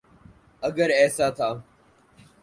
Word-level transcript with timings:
اگر 0.67 0.89
ایسا 0.99 1.27
تھا۔ 1.37 1.49